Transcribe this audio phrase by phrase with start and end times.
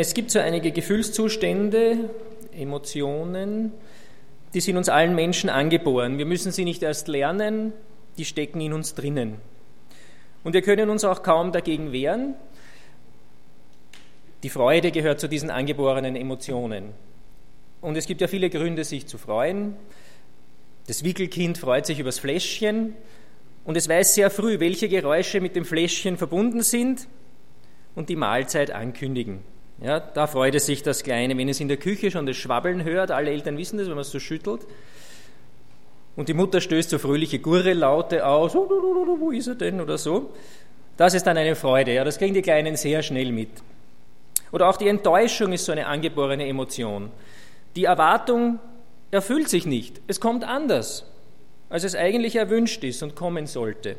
[0.00, 2.08] Es gibt so einige Gefühlszustände,
[2.56, 3.70] Emotionen,
[4.54, 6.16] die sind uns allen Menschen angeboren.
[6.16, 7.74] Wir müssen sie nicht erst lernen,
[8.16, 9.36] die stecken in uns drinnen.
[10.42, 12.32] Und wir können uns auch kaum dagegen wehren.
[14.42, 16.94] Die Freude gehört zu diesen angeborenen Emotionen.
[17.82, 19.76] Und es gibt ja viele Gründe, sich zu freuen.
[20.86, 22.94] Das Wickelkind freut sich übers Fläschchen
[23.66, 27.06] und es weiß sehr früh, welche Geräusche mit dem Fläschchen verbunden sind
[27.94, 29.59] und die Mahlzeit ankündigen.
[29.82, 32.84] Ja, da freut es sich das Kleine, wenn es in der Küche schon das Schwabbeln
[32.84, 33.10] hört.
[33.10, 34.60] Alle Eltern wissen das, wenn man es so schüttelt.
[36.16, 38.54] Und die Mutter stößt so fröhliche Gurre-Laute aus.
[38.54, 39.80] Wo ist er denn?
[39.80, 40.34] Oder so.
[40.98, 41.94] Das ist dann eine Freude.
[41.94, 43.48] Ja, das kriegen die Kleinen sehr schnell mit.
[44.52, 47.10] Oder auch die Enttäuschung ist so eine angeborene Emotion.
[47.74, 48.58] Die Erwartung
[49.10, 50.02] erfüllt sich nicht.
[50.08, 51.06] Es kommt anders,
[51.70, 53.96] als es eigentlich erwünscht ist und kommen sollte.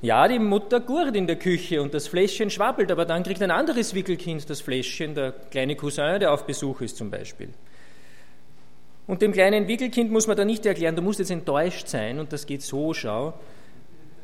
[0.00, 3.50] Ja, die Mutter gurt in der Küche und das Fläschchen schwabbelt, aber dann kriegt ein
[3.50, 7.48] anderes Wickelkind das Fläschchen, der kleine Cousin, der auf Besuch ist zum Beispiel.
[9.08, 12.32] Und dem kleinen Wickelkind muss man da nicht erklären, du musst jetzt enttäuscht sein und
[12.32, 13.34] das geht so, schau,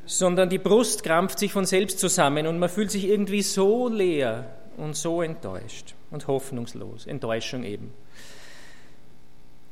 [0.07, 4.55] sondern die Brust krampft sich von selbst zusammen und man fühlt sich irgendwie so leer
[4.77, 7.07] und so enttäuscht und hoffnungslos.
[7.07, 7.93] Enttäuschung eben.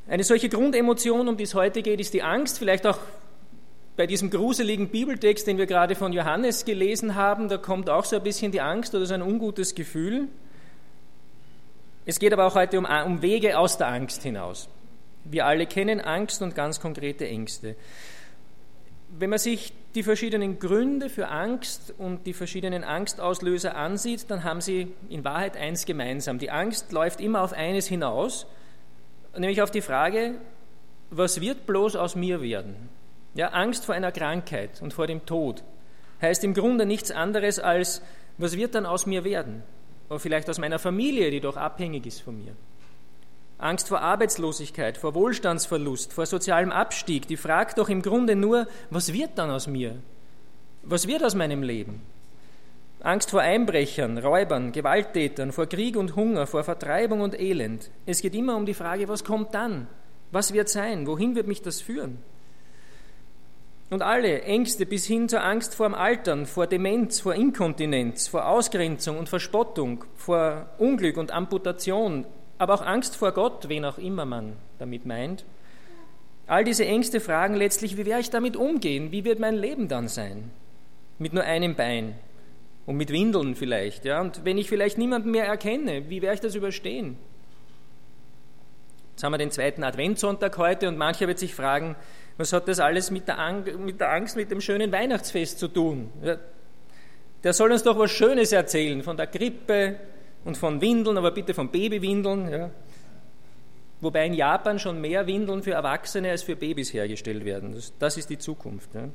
[0.09, 2.98] Eine solche Grundemotion, um die es heute geht, ist die Angst, vielleicht auch
[3.96, 8.16] bei diesem gruseligen Bibeltext, den wir gerade von Johannes gelesen haben, da kommt auch so
[8.16, 10.28] ein bisschen die Angst oder so ein ungutes Gefühl.
[12.06, 14.68] Es geht aber auch heute um, um Wege aus der Angst hinaus.
[15.24, 17.76] Wir alle kennen Angst und ganz konkrete Ängste.
[19.18, 24.62] Wenn man sich die verschiedenen Gründe für Angst und die verschiedenen Angstauslöser ansieht, dann haben
[24.62, 26.38] sie in Wahrheit eins gemeinsam.
[26.38, 28.46] Die Angst läuft immer auf eines hinaus,
[29.36, 30.36] nämlich auf die Frage,
[31.10, 32.88] was wird bloß aus mir werden?
[33.34, 35.62] Ja, Angst vor einer Krankheit und vor dem Tod
[36.20, 38.02] heißt im Grunde nichts anderes als,
[38.38, 39.62] was wird dann aus mir werden?
[40.08, 42.55] Oder vielleicht aus meiner Familie, die doch abhängig ist von mir.
[43.58, 49.12] Angst vor Arbeitslosigkeit, vor Wohlstandsverlust, vor sozialem Abstieg, die fragt doch im Grunde nur, was
[49.12, 49.97] wird dann aus mir?
[50.82, 52.03] Was wird aus meinem Leben?
[53.00, 57.91] Angst vor Einbrechern, Räubern, Gewalttätern, vor Krieg und Hunger, vor Vertreibung und Elend.
[58.06, 59.87] Es geht immer um die Frage, was kommt dann?
[60.31, 61.06] Was wird sein?
[61.06, 62.19] Wohin wird mich das führen?
[63.92, 68.48] Und alle Ängste bis hin zur Angst vor dem Altern, vor Demenz, vor Inkontinenz, vor
[68.48, 72.25] Ausgrenzung und Verspottung, vor Unglück und Amputation,
[72.56, 75.44] aber auch Angst vor Gott, wen auch immer man damit meint.
[76.47, 79.12] All diese Ängste fragen letztlich, wie werde ich damit umgehen?
[79.12, 80.50] Wie wird mein Leben dann sein?
[81.19, 82.14] Mit nur einem Bein
[82.86, 84.06] und mit Windeln vielleicht.
[84.06, 84.22] Ja?
[84.22, 87.19] Und wenn ich vielleicht niemanden mehr erkenne, wie werde ich das überstehen?
[89.10, 91.94] Jetzt haben wir den zweiten Adventssonntag heute und mancher wird sich fragen,
[92.42, 96.10] was hat das alles mit der, Angst, mit dem schönen Weihnachtsfest zu tun?
[97.44, 99.97] Der soll uns doch was Schönes erzählen von der Grippe
[100.44, 102.50] und von Windeln, aber bitte von Babywindeln.
[102.50, 102.70] Ja.
[104.00, 107.76] Wobei in Japan schon mehr Windeln für Erwachsene als für Babys hergestellt werden.
[107.76, 109.08] Das, das ist die Zukunft, ja.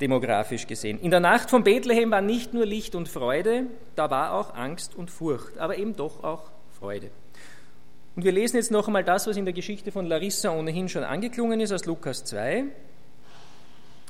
[0.00, 0.98] demografisch gesehen.
[1.00, 4.96] In der Nacht von Bethlehem war nicht nur Licht und Freude, da war auch Angst
[4.96, 7.12] und Furcht, aber eben doch auch Freude.
[8.18, 11.04] Und wir lesen jetzt noch einmal das, was in der Geschichte von Larissa ohnehin schon
[11.04, 12.64] angeklungen ist aus Lukas 2.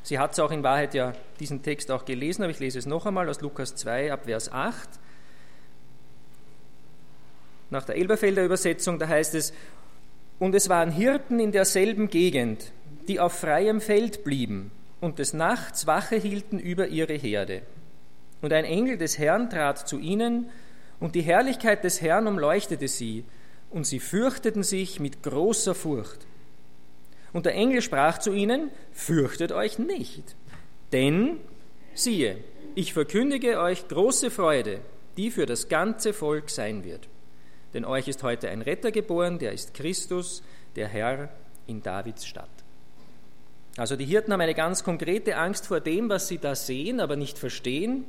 [0.02, 2.86] Sie hat es auch in Wahrheit ja diesen Text auch gelesen, aber ich lese es
[2.86, 4.88] noch einmal aus Lukas 2 ab Vers 8.
[7.68, 9.52] Nach der Elberfelder Übersetzung, da heißt es,
[10.38, 12.72] und es waren Hirten in derselben Gegend,
[13.08, 14.70] die auf freiem Feld blieben
[15.02, 17.60] und des Nachts Wache hielten über ihre Herde.
[18.40, 20.48] Und ein Engel des Herrn trat zu ihnen,
[20.98, 23.26] und die Herrlichkeit des Herrn umleuchtete sie,
[23.70, 26.26] und sie fürchteten sich mit großer Furcht.
[27.32, 30.36] Und der Engel sprach zu ihnen, fürchtet euch nicht,
[30.92, 31.38] denn
[31.94, 32.38] siehe,
[32.74, 34.80] ich verkündige euch große Freude,
[35.16, 37.08] die für das ganze Volk sein wird.
[37.74, 40.42] Denn euch ist heute ein Retter geboren, der ist Christus,
[40.76, 41.28] der Herr
[41.66, 42.48] in Davids Stadt.
[43.76, 47.16] Also die Hirten haben eine ganz konkrete Angst vor dem, was sie da sehen, aber
[47.16, 48.04] nicht verstehen.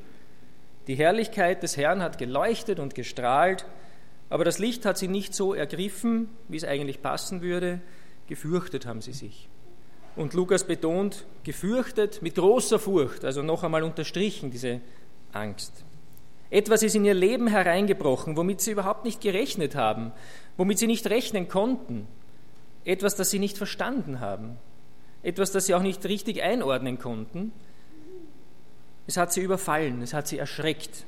[0.87, 3.65] Die Herrlichkeit des Herrn hat geleuchtet und gestrahlt
[4.29, 7.81] aber das Licht hat sie nicht so ergriffen, wie es eigentlich passen würde.
[8.27, 9.49] Gefürchtet haben sie sich.
[10.15, 14.81] Und Lukas betont, gefürchtet mit großer Furcht, also noch einmal unterstrichen diese
[15.31, 15.83] Angst.
[16.51, 20.11] Etwas ist in ihr Leben hereingebrochen, womit sie überhaupt nicht gerechnet haben,
[20.57, 22.07] womit sie nicht rechnen konnten.
[22.85, 24.57] Etwas, das sie nicht verstanden haben.
[25.21, 27.51] Etwas, das sie auch nicht richtig einordnen konnten.
[29.05, 31.05] Es hat sie überfallen, es hat sie erschreckt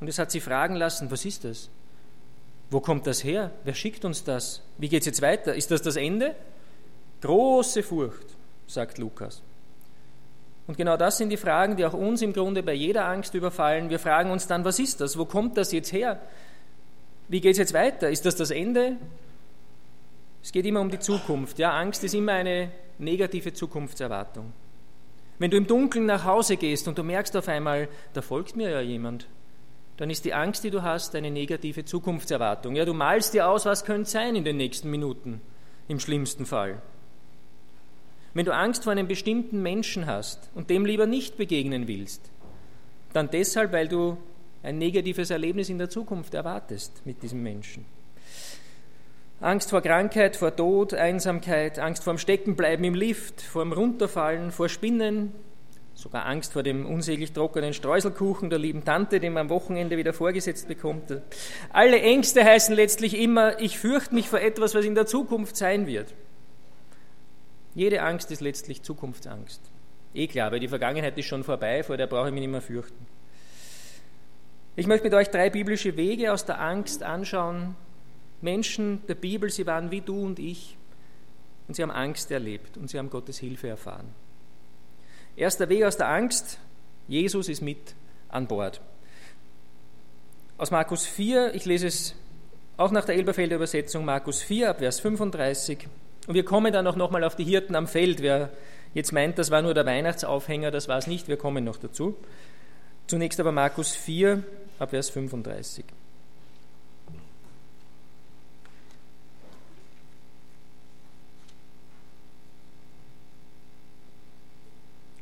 [0.00, 1.70] und es hat sie fragen lassen, was ist das?
[2.74, 3.52] Wo kommt das her?
[3.62, 4.60] Wer schickt uns das?
[4.78, 5.54] Wie geht es jetzt weiter?
[5.54, 6.34] Ist das das Ende?
[7.20, 8.26] Große Furcht,
[8.66, 9.42] sagt Lukas.
[10.66, 13.90] Und genau das sind die Fragen, die auch uns im Grunde bei jeder Angst überfallen.
[13.90, 15.16] Wir fragen uns dann, was ist das?
[15.16, 16.20] Wo kommt das jetzt her?
[17.28, 18.10] Wie geht es jetzt weiter?
[18.10, 18.96] Ist das das Ende?
[20.42, 21.60] Es geht immer um die Zukunft.
[21.60, 24.52] Ja, Angst ist immer eine negative Zukunftserwartung.
[25.38, 28.70] Wenn du im Dunkeln nach Hause gehst und du merkst auf einmal, da folgt mir
[28.70, 29.28] ja jemand,
[29.96, 32.74] dann ist die Angst, die du hast, eine negative Zukunftserwartung.
[32.74, 35.40] Ja, du malst dir aus, was könnte sein in den nächsten Minuten,
[35.88, 36.82] im schlimmsten Fall.
[38.32, 42.20] Wenn du Angst vor einem bestimmten Menschen hast und dem lieber nicht begegnen willst,
[43.12, 44.18] dann deshalb, weil du
[44.64, 47.84] ein negatives Erlebnis in der Zukunft erwartest mit diesem Menschen.
[49.40, 54.50] Angst vor Krankheit, vor Tod, Einsamkeit, Angst vor dem Steckenbleiben im Lift, vor dem Runterfallen,
[54.50, 55.32] vor Spinnen,
[55.94, 60.12] sogar Angst vor dem unsäglich trockenen Streuselkuchen der lieben Tante, den man am Wochenende wieder
[60.12, 61.20] vorgesetzt bekommt.
[61.72, 65.86] Alle Ängste heißen letztlich immer, ich fürchte mich vor etwas, was in der Zukunft sein
[65.86, 66.12] wird.
[67.74, 69.60] Jede Angst ist letztlich Zukunftsangst.
[70.14, 72.60] Eh klar, weil die Vergangenheit ist schon vorbei, vor der brauche ich mich nicht mehr
[72.60, 73.06] fürchten.
[74.76, 77.76] Ich möchte mit euch drei biblische Wege aus der Angst anschauen,
[78.40, 80.76] Menschen der Bibel, sie waren wie du und ich
[81.66, 84.23] und sie haben Angst erlebt und sie haben Gottes Hilfe erfahren.
[85.36, 86.58] Erster Weg aus der Angst,
[87.08, 87.94] Jesus ist mit
[88.28, 88.80] an Bord.
[90.58, 92.14] Aus Markus 4, ich lese es
[92.76, 95.88] auch nach der Elberfelder Übersetzung, Markus 4 ab Vers 35.
[96.28, 98.22] Und wir kommen dann auch nochmal auf die Hirten am Feld.
[98.22, 98.50] Wer
[98.94, 102.16] jetzt meint, das war nur der Weihnachtsaufhänger, das war es nicht, wir kommen noch dazu.
[103.08, 104.42] Zunächst aber Markus 4
[104.78, 105.84] ab Vers 35.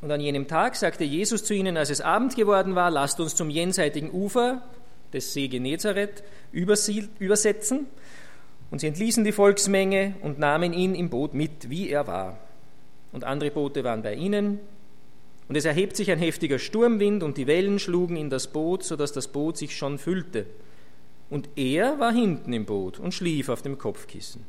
[0.03, 3.35] Und an jenem Tag sagte Jesus zu ihnen, als es Abend geworden war, lasst uns
[3.35, 4.61] zum jenseitigen Ufer
[5.13, 7.87] des See Genezareth übersetzen.
[8.69, 12.37] Und sie entließen die Volksmenge und nahmen ihn im Boot mit, wie er war.
[13.13, 14.59] Und andere Boote waren bei ihnen.
[15.47, 19.13] Und es erhebt sich ein heftiger Sturmwind und die Wellen schlugen in das Boot, sodass
[19.13, 20.47] das Boot sich schon füllte.
[21.29, 24.43] Und er war hinten im Boot und schlief auf dem Kopfkissen.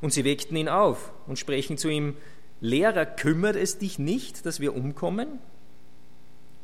[0.00, 2.16] Und sie weckten ihn auf und sprechen zu ihm,
[2.60, 5.28] Lehrer, kümmert es dich nicht, dass wir umkommen?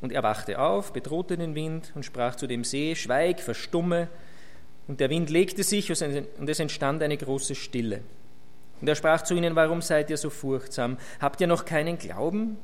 [0.00, 4.08] Und er wachte auf, bedrohte den Wind und sprach zu dem See, Schweig, verstumme.
[4.87, 8.02] Und der Wind legte sich und es entstand eine große Stille.
[8.81, 10.99] Und er sprach zu ihnen, warum seid ihr so furchtsam?
[11.20, 12.58] Habt ihr noch keinen Glauben?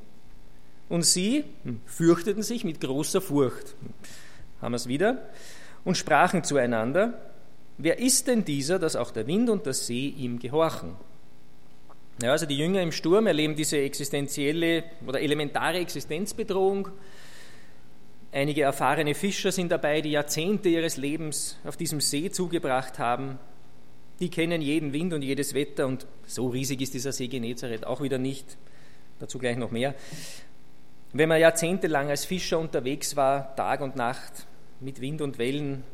[0.91, 3.75] Und sie hm, fürchteten sich mit großer Furcht.
[4.61, 5.29] Haben wir es wieder?
[5.85, 7.15] Und sprachen zueinander,
[7.79, 10.97] wer ist denn dieser, dass auch der Wind und der See ihm gehorchen?
[12.23, 16.89] Ja, also die Jünger im Sturm erleben diese existenzielle oder elementare Existenzbedrohung.
[18.31, 23.39] Einige erfahrene Fischer sind dabei, die Jahrzehnte ihres Lebens auf diesem See zugebracht haben.
[24.21, 28.03] Die kennen jeden Wind und jedes Wetter und so riesig ist dieser See Genezareth auch
[28.03, 28.59] wieder nicht.
[29.19, 29.95] Dazu gleich noch mehr.
[31.15, 34.47] Wenn man jahrzehntelang als Fischer unterwegs war, Tag und Nacht,
[34.79, 35.85] mit Wind und Wellen,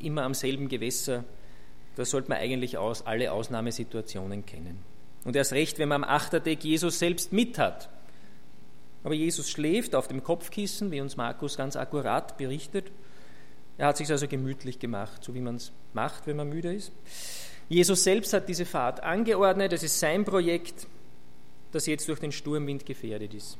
[0.00, 1.24] immer am selben Gewässer,
[1.96, 4.93] da sollte man eigentlich aus, alle Ausnahmesituationen kennen.
[5.24, 7.88] Und erst recht, wenn man am Achterdeck Jesus selbst mit hat.
[9.02, 12.90] Aber Jesus schläft auf dem Kopfkissen, wie uns Markus ganz akkurat berichtet.
[13.76, 16.92] Er hat sich also gemütlich gemacht, so wie man es macht, wenn man müde ist.
[17.68, 19.72] Jesus selbst hat diese Fahrt angeordnet.
[19.72, 20.86] Es ist sein Projekt,
[21.72, 23.58] das jetzt durch den Sturmwind gefährdet ist.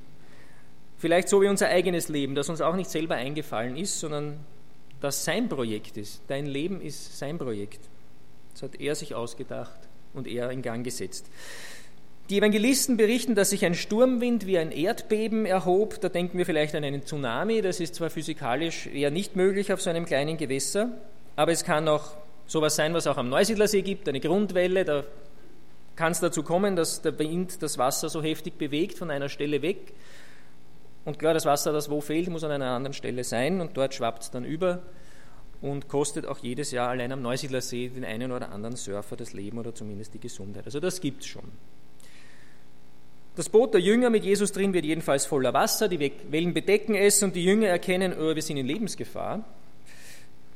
[0.98, 4.38] Vielleicht so wie unser eigenes Leben, das uns auch nicht selber eingefallen ist, sondern
[5.00, 6.22] das sein Projekt ist.
[6.28, 7.80] Dein Leben ist sein Projekt.
[8.52, 9.83] Das hat er sich ausgedacht
[10.14, 11.26] und er in Gang gesetzt.
[12.30, 16.00] Die Evangelisten berichten, dass sich ein Sturmwind wie ein Erdbeben erhob.
[16.00, 17.60] Da denken wir vielleicht an einen Tsunami.
[17.60, 20.88] Das ist zwar physikalisch eher nicht möglich auf so einem kleinen Gewässer,
[21.36, 22.16] aber es kann auch
[22.46, 24.86] sowas sein, was auch am Neusiedlersee gibt, eine Grundwelle.
[24.86, 25.04] Da
[25.96, 29.60] kann es dazu kommen, dass der Wind das Wasser so heftig bewegt von einer Stelle
[29.60, 29.92] weg.
[31.04, 33.92] Und klar, das Wasser, das wo fehlt, muss an einer anderen Stelle sein und dort
[33.92, 34.82] schwappt es dann über
[35.60, 39.58] und kostet auch jedes Jahr allein am Neusiedlersee den einen oder anderen Surfer das Leben
[39.58, 40.64] oder zumindest die Gesundheit.
[40.66, 41.44] Also das gibt es schon.
[43.36, 47.22] Das Boot der Jünger mit Jesus drin wird jedenfalls voller Wasser, die Wellen bedecken es
[47.22, 49.44] und die Jünger erkennen, oh, wir sind in Lebensgefahr.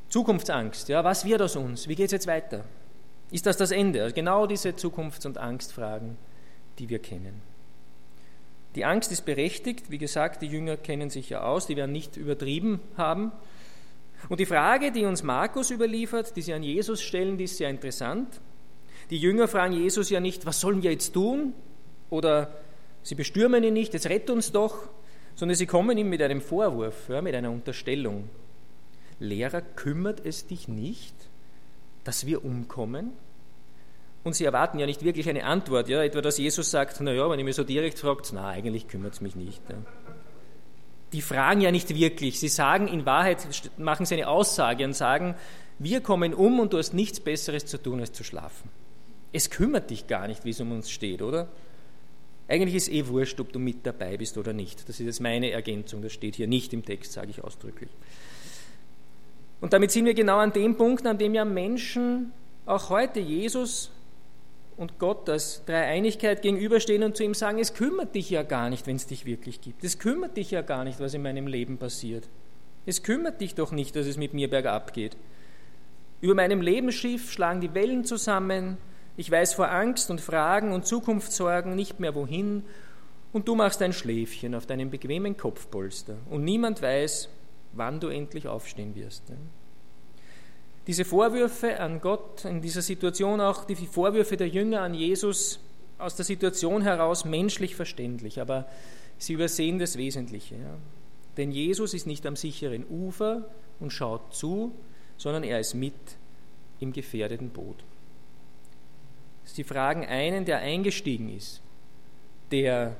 [0.08, 1.88] Zukunftsangst, ja, was wird aus uns?
[1.88, 2.64] Wie geht es jetzt weiter?
[3.30, 4.02] Ist das das Ende?
[4.02, 6.16] Also genau diese Zukunfts- und Angstfragen,
[6.78, 7.42] die wir kennen.
[8.74, 12.16] Die Angst ist berechtigt, wie gesagt, die Jünger kennen sich ja aus, die werden nicht
[12.16, 13.32] übertrieben haben.
[14.28, 17.70] Und die Frage, die uns Markus überliefert, die sie an Jesus stellen, die ist sehr
[17.70, 18.40] interessant.
[19.10, 21.54] Die Jünger fragen Jesus ja nicht, was sollen wir jetzt tun?
[22.10, 22.54] Oder
[23.02, 24.88] sie bestürmen ihn nicht, jetzt rett uns doch,
[25.34, 28.28] sondern sie kommen ihm mit einem Vorwurf, ja, mit einer Unterstellung.
[29.20, 31.14] Lehrer, kümmert es dich nicht,
[32.04, 33.12] dass wir umkommen?
[34.24, 37.38] Und sie erwarten ja nicht wirklich eine Antwort, ja, etwa dass Jesus sagt, naja, wenn
[37.38, 39.62] ihr mich so direkt fragt, na, eigentlich kümmert es mich nicht.
[39.70, 39.76] Ja
[41.12, 42.38] die fragen ja nicht wirklich.
[42.38, 43.46] Sie sagen in Wahrheit,
[43.78, 45.34] machen sie eine Aussage und sagen,
[45.78, 48.68] Wir kommen um und du hast nichts Besseres zu tun, als zu schlafen.
[49.32, 51.48] Es kümmert dich gar nicht, wie es um uns steht, oder?
[52.48, 54.88] Eigentlich ist eh wurscht, ob du mit dabei bist oder nicht.
[54.88, 57.90] Das ist jetzt meine Ergänzung, das steht hier nicht im Text, sage ich ausdrücklich.
[59.60, 62.32] Und damit sind wir genau an dem Punkt, an dem ja Menschen
[62.64, 63.90] auch heute Jesus
[64.78, 68.86] und Gott als Dreieinigkeit gegenüberstehen und zu ihm sagen, es kümmert dich ja gar nicht,
[68.86, 69.82] wenn es dich wirklich gibt.
[69.82, 72.28] Es kümmert dich ja gar nicht, was in meinem Leben passiert.
[72.86, 75.16] Es kümmert dich doch nicht, dass es mit mir bergab geht.
[76.20, 78.78] Über meinem Lebensschiff schlagen die Wellen zusammen,
[79.16, 82.62] ich weiß vor Angst und Fragen und Zukunftssorgen nicht mehr wohin,
[83.32, 87.28] und du machst ein Schläfchen auf deinem bequemen Kopfpolster, und niemand weiß,
[87.72, 89.24] wann du endlich aufstehen wirst.
[90.88, 95.60] Diese Vorwürfe an Gott in dieser Situation, auch die Vorwürfe der Jünger an Jesus,
[95.98, 98.66] aus der Situation heraus menschlich verständlich, aber
[99.18, 100.54] sie übersehen das Wesentliche.
[100.54, 100.78] Ja.
[101.36, 104.72] Denn Jesus ist nicht am sicheren Ufer und schaut zu,
[105.18, 105.92] sondern er ist mit
[106.80, 107.84] im gefährdeten Boot.
[109.44, 111.60] Sie fragen einen, der eingestiegen ist,
[112.50, 112.96] der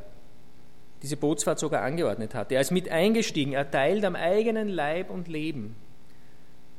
[1.02, 2.52] diese Bootsfahrt sogar angeordnet hat.
[2.52, 5.74] Er ist mit eingestiegen, er teilt am eigenen Leib und Leben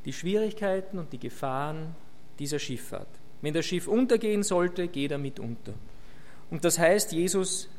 [0.10, 1.96] die Schwierigkeiten und die Gefahren
[2.40, 3.08] dieser Schifffahrt.
[3.42, 5.76] Wenn das Schiff untergehen sollte, geht er mit unter.
[6.50, 7.70] Und das heißt, Jesus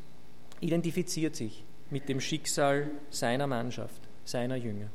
[0.61, 4.87] identifiziert sich mit dem Schicksal seiner Mannschaft, seiner Jünger.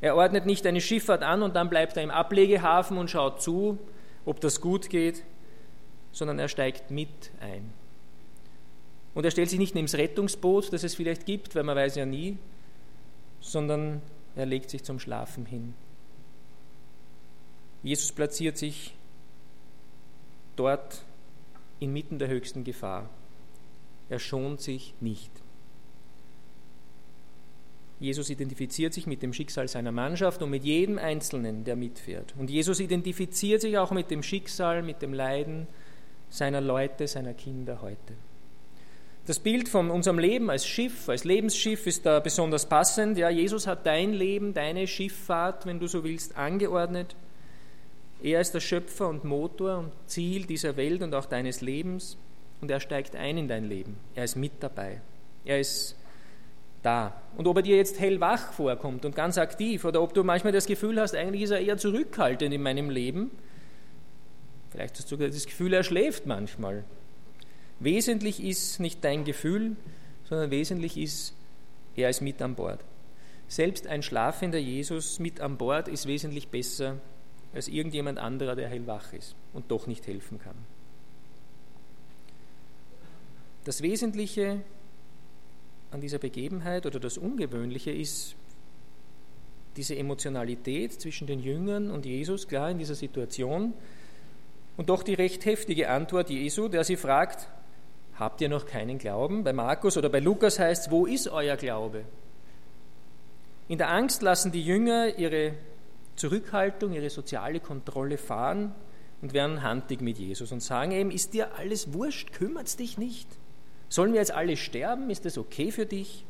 [0.00, 3.78] Er ordnet nicht eine Schifffahrt an und dann bleibt er im Ablegehafen und schaut zu,
[4.24, 5.22] ob das gut geht,
[6.10, 7.72] sondern er steigt mit ein.
[9.14, 11.94] Und er stellt sich nicht neben das Rettungsboot, das es vielleicht gibt, weil man weiß
[11.94, 12.36] ja nie,
[13.38, 14.02] sondern
[14.34, 15.74] er legt sich zum Schlafen hin.
[17.88, 18.92] Jesus platziert sich
[20.56, 21.00] dort
[21.80, 23.08] inmitten der höchsten Gefahr.
[24.10, 25.30] Er schont sich nicht.
[27.98, 32.34] Jesus identifiziert sich mit dem Schicksal seiner Mannschaft und mit jedem Einzelnen, der mitfährt.
[32.36, 35.66] Und Jesus identifiziert sich auch mit dem Schicksal, mit dem Leiden
[36.28, 38.12] seiner Leute, seiner Kinder heute.
[39.24, 43.16] Das Bild von unserem Leben als Schiff, als Lebensschiff ist da besonders passend.
[43.16, 47.16] Ja, Jesus hat dein Leben, deine Schifffahrt, wenn du so willst, angeordnet.
[48.22, 52.16] Er ist der Schöpfer und Motor und Ziel dieser Welt und auch deines Lebens
[52.60, 53.96] und er steigt ein in dein Leben.
[54.14, 55.00] Er ist mit dabei.
[55.44, 55.96] Er ist
[56.82, 57.20] da.
[57.36, 60.66] Und ob er dir jetzt hellwach vorkommt und ganz aktiv oder ob du manchmal das
[60.66, 63.30] Gefühl hast, eigentlich ist er eher zurückhaltend in meinem Leben,
[64.70, 66.84] Vielleicht hast du das Gefühl, er schläft manchmal.
[67.80, 69.76] Wesentlich ist nicht dein Gefühl,
[70.24, 71.34] sondern wesentlich ist,
[71.96, 72.84] er ist mit an Bord.
[73.46, 76.96] Selbst ein schlafender Jesus mit an Bord ist wesentlich besser
[77.54, 80.56] als irgendjemand anderer, der hellwach ist und doch nicht helfen kann.
[83.64, 84.60] Das Wesentliche
[85.90, 88.34] an dieser Begebenheit oder das Ungewöhnliche ist
[89.76, 93.74] diese Emotionalität zwischen den Jüngern und Jesus, klar in dieser Situation,
[94.76, 97.48] und doch die recht heftige Antwort Jesu, der sie fragt,
[98.14, 99.44] habt ihr noch keinen Glauben?
[99.44, 102.04] Bei Markus oder bei Lukas heißt es, wo ist euer Glaube?
[103.68, 105.54] In der Angst lassen die Jünger ihre
[106.18, 108.74] Zurückhaltung, ihre soziale Kontrolle fahren
[109.22, 112.98] und werden handig mit Jesus und sagen ihm, ist dir alles wurscht, kümmert es dich
[112.98, 113.28] nicht?
[113.88, 115.10] Sollen wir jetzt alle sterben?
[115.10, 116.24] Ist das okay für dich?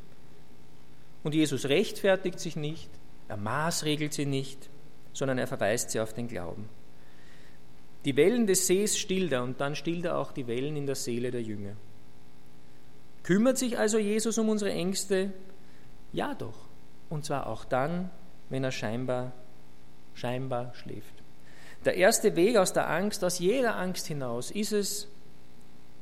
[1.25, 2.91] Und Jesus rechtfertigt sich nicht,
[3.29, 4.69] er maßregelt sie nicht,
[5.13, 6.69] sondern er verweist sie auf den Glauben.
[8.05, 10.95] Die Wellen des Sees stillt er und dann stillt er auch die Wellen in der
[10.95, 11.77] Seele der Jünger.
[13.23, 15.33] Kümmert sich also Jesus um unsere Ängste?
[16.13, 16.69] Ja doch.
[17.09, 18.11] Und zwar auch dann,
[18.49, 19.33] wenn er scheinbar,
[20.19, 21.15] scheinbar schläft.
[21.85, 25.09] Der erste Weg aus der Angst, aus jeder Angst hinaus, ist es,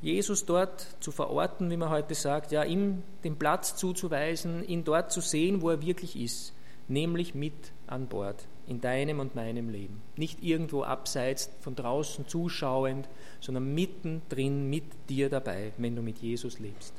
[0.01, 5.11] Jesus dort zu verorten, wie man heute sagt, ja, ihm den Platz zuzuweisen, ihn dort
[5.11, 6.53] zu sehen, wo er wirklich ist,
[6.87, 10.01] nämlich mit an Bord in deinem und meinem Leben.
[10.15, 13.07] Nicht irgendwo abseits, von draußen zuschauend,
[13.39, 16.93] sondern mittendrin mit dir dabei, wenn du mit Jesus lebst.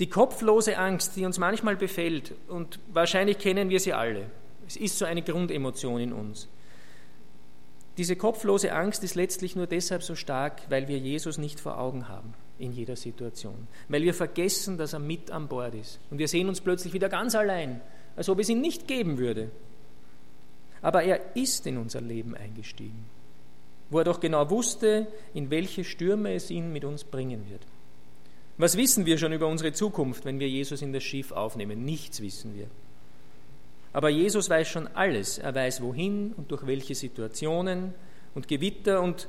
[0.00, 4.30] Die kopflose Angst, die uns manchmal befällt, und wahrscheinlich kennen wir sie alle,
[4.68, 6.46] es ist so eine Grundemotion in uns.
[7.96, 12.08] Diese kopflose Angst ist letztlich nur deshalb so stark, weil wir Jesus nicht vor Augen
[12.08, 13.66] haben in jeder Situation.
[13.88, 15.98] Weil wir vergessen, dass er mit an Bord ist.
[16.10, 17.80] Und wir sehen uns plötzlich wieder ganz allein,
[18.14, 19.50] als ob es ihn nicht geben würde.
[20.82, 23.06] Aber er ist in unser Leben eingestiegen,
[23.88, 27.62] wo er doch genau wusste, in welche Stürme es ihn mit uns bringen wird.
[28.58, 31.84] Was wissen wir schon über unsere Zukunft, wenn wir Jesus in das Schiff aufnehmen?
[31.84, 32.66] Nichts wissen wir.
[33.92, 35.38] Aber Jesus weiß schon alles.
[35.38, 37.94] Er weiß wohin und durch welche Situationen
[38.34, 39.28] und Gewitter und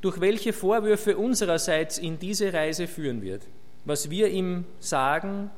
[0.00, 3.42] durch welche Vorwürfe unsererseits in diese Reise führen wird.
[3.84, 5.50] Was wir ihm sagen,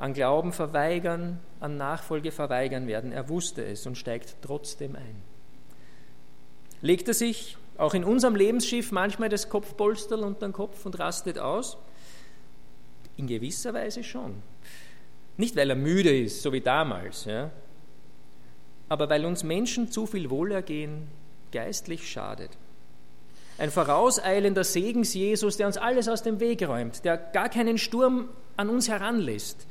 [0.00, 3.12] an Glauben verweigern, an Nachfolge verweigern werden.
[3.12, 5.22] Er wusste es und steigt trotzdem ein.
[6.80, 11.38] Legt er sich auch in unserem Lebensschiff manchmal das Kopfpolsterl unter den Kopf und rastet
[11.38, 11.76] aus?
[13.18, 14.42] In gewisser Weise schon.
[15.40, 17.50] Nicht, weil er müde ist, so wie damals, ja,
[18.90, 21.08] aber weil uns Menschen zu viel Wohlergehen
[21.50, 22.50] geistlich schadet.
[23.56, 28.28] Ein vorauseilender Segensjesus, der uns alles aus dem Weg räumt, der gar keinen Sturm
[28.58, 29.66] an uns heranlässt,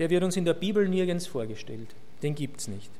[0.00, 1.94] der wird uns in der Bibel nirgends vorgestellt.
[2.24, 2.90] Den gibt es nicht.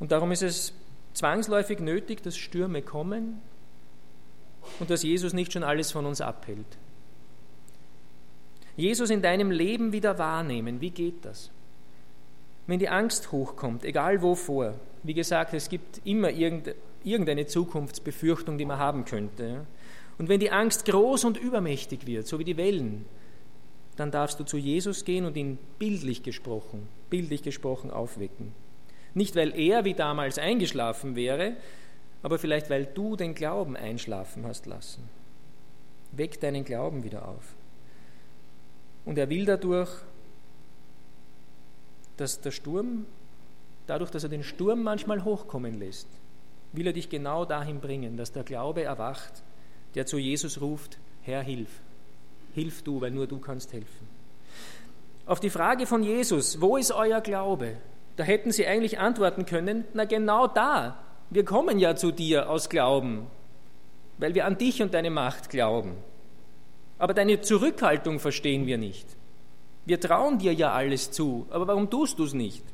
[0.00, 0.72] Und darum ist es
[1.12, 3.38] zwangsläufig nötig, dass Stürme kommen
[4.80, 6.78] und dass Jesus nicht schon alles von uns abhält.
[8.78, 11.50] Jesus in deinem Leben wieder wahrnehmen, wie geht das?
[12.68, 18.78] Wenn die Angst hochkommt, egal wovor, wie gesagt, es gibt immer irgendeine Zukunftsbefürchtung, die man
[18.78, 19.66] haben könnte.
[20.16, 23.04] Und wenn die Angst groß und übermächtig wird, so wie die Wellen,
[23.96, 28.52] dann darfst du zu Jesus gehen und ihn bildlich gesprochen, bildlich gesprochen aufwecken.
[29.12, 31.56] Nicht, weil er wie damals eingeschlafen wäre,
[32.22, 35.08] aber vielleicht, weil du den Glauben einschlafen hast lassen.
[36.12, 37.54] Weck deinen Glauben wieder auf.
[39.08, 39.88] Und er will dadurch,
[42.18, 43.06] dass der Sturm,
[43.86, 46.08] dadurch, dass er den Sturm manchmal hochkommen lässt,
[46.74, 49.42] will er dich genau dahin bringen, dass der Glaube erwacht,
[49.94, 51.70] der zu Jesus ruft, Herr, hilf.
[52.52, 54.06] Hilf du, weil nur du kannst helfen.
[55.24, 57.78] Auf die Frage von Jesus, wo ist euer Glaube?
[58.16, 61.02] Da hätten sie eigentlich antworten können, na genau da.
[61.30, 63.26] Wir kommen ja zu dir aus Glauben,
[64.18, 65.96] weil wir an dich und deine Macht glauben.
[66.98, 69.06] Aber deine Zurückhaltung verstehen wir nicht.
[69.86, 72.64] Wir trauen dir ja alles zu, aber warum tust du es nicht?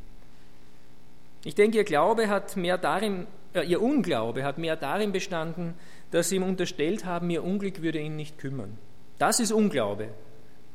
[1.44, 5.74] Ich denke, ihr Glaube hat mehr darin, äh, ihr Unglaube hat mehr darin bestanden,
[6.10, 8.78] dass sie ihm unterstellt haben, ihr Unglück würde ihn nicht kümmern.
[9.18, 10.08] Das ist Unglaube.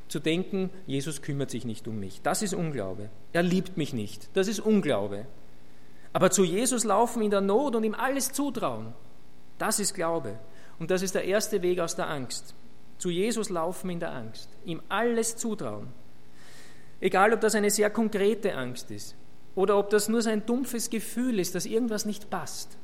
[0.07, 2.21] Zu denken, Jesus kümmert sich nicht um mich.
[2.21, 3.09] Das ist Unglaube.
[3.33, 4.29] Er liebt mich nicht.
[4.33, 5.25] Das ist Unglaube.
[6.13, 8.93] Aber zu Jesus laufen in der Not und ihm alles zutrauen.
[9.57, 10.39] Das ist Glaube.
[10.79, 12.55] Und das ist der erste Weg aus der Angst
[12.99, 15.88] zu Jesus laufen in der Angst, ihm alles zutrauen.
[16.99, 19.15] Egal, ob das eine sehr konkrete Angst ist
[19.55, 22.77] oder ob das nur so ein dumpfes Gefühl ist, dass irgendwas nicht passt.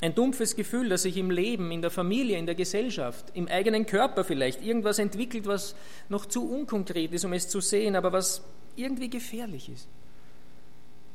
[0.00, 3.86] Ein dumpfes Gefühl, dass sich im Leben, in der Familie, in der Gesellschaft, im eigenen
[3.86, 5.74] Körper vielleicht irgendwas entwickelt, was
[6.08, 8.42] noch zu unkonkret ist, um es zu sehen, aber was
[8.76, 9.88] irgendwie gefährlich ist.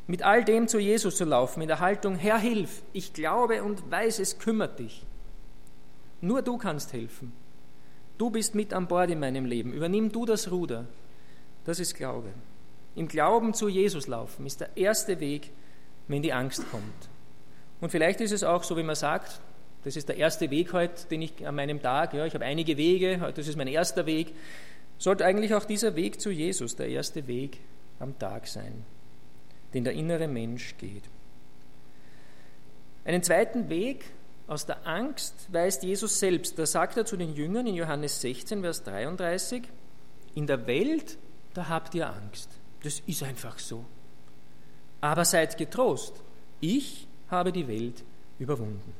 [0.07, 3.89] Mit all dem zu Jesus zu laufen, in der Haltung, Herr, hilf, ich glaube und
[3.89, 5.03] weiß, es kümmert dich.
[6.19, 7.31] Nur du kannst helfen.
[8.21, 9.73] Du bist mit an Bord in meinem Leben.
[9.73, 10.85] Übernimm du das Ruder.
[11.65, 12.29] Das ist Glaube.
[12.95, 15.49] Im Glauben zu Jesus laufen ist der erste Weg,
[16.07, 17.09] wenn die Angst kommt.
[17.79, 19.41] Und vielleicht ist es auch so, wie man sagt,
[19.83, 22.77] das ist der erste Weg heute, den ich an meinem Tag, ja, ich habe einige
[22.77, 24.35] Wege, heute ist mein erster Weg,
[24.99, 27.57] sollte eigentlich auch dieser Weg zu Jesus der erste Weg
[27.97, 28.85] am Tag sein,
[29.73, 31.05] den der innere Mensch geht.
[33.03, 34.05] Einen zweiten Weg
[34.51, 36.59] aus der Angst weist Jesus selbst.
[36.59, 39.63] Da sagt er zu den Jüngern in Johannes 16, Vers 33,
[40.35, 41.17] in der Welt,
[41.53, 42.49] da habt ihr Angst.
[42.83, 43.85] Das ist einfach so.
[44.99, 46.15] Aber seid getrost,
[46.59, 48.03] ich habe die Welt
[48.39, 48.93] überwunden.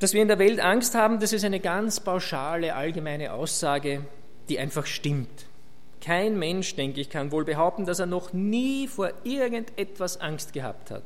[0.00, 4.04] Dass wir in der Welt Angst haben, das ist eine ganz pauschale, allgemeine Aussage,
[4.48, 5.46] die einfach stimmt.
[6.00, 10.90] Kein Mensch, denke ich, kann wohl behaupten, dass er noch nie vor irgendetwas Angst gehabt
[10.90, 11.04] hat.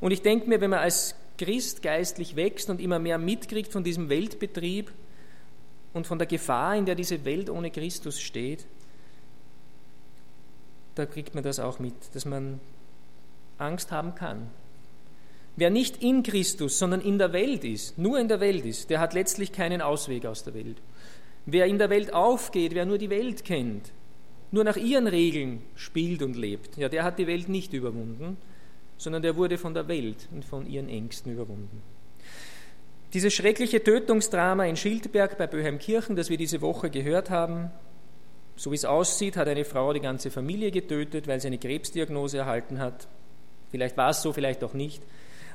[0.00, 3.84] Und ich denke mir, wenn man als Christ geistlich wächst und immer mehr mitkriegt von
[3.84, 4.92] diesem Weltbetrieb
[5.92, 8.66] und von der Gefahr, in der diese Welt ohne Christus steht,
[10.94, 12.60] da kriegt man das auch mit, dass man
[13.58, 14.50] Angst haben kann.
[15.56, 19.00] Wer nicht in Christus, sondern in der Welt ist, nur in der Welt ist, der
[19.00, 20.76] hat letztlich keinen Ausweg aus der Welt.
[21.46, 23.92] Wer in der Welt aufgeht, wer nur die Welt kennt,
[24.52, 28.36] nur nach ihren Regeln spielt und lebt, ja, der hat die Welt nicht überwunden,
[29.00, 31.82] sondern der wurde von der Welt und von ihren Ängsten überwunden.
[33.14, 37.70] Dieses schreckliche Tötungsdrama in Schildberg bei Böheimkirchen, das wir diese Woche gehört haben,
[38.56, 42.36] so wie es aussieht, hat eine Frau die ganze Familie getötet, weil sie eine Krebsdiagnose
[42.36, 43.08] erhalten hat.
[43.70, 45.02] Vielleicht war es so, vielleicht auch nicht.